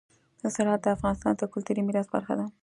[0.53, 2.45] زراعت د افغانستان د کلتوري میراث برخه ده.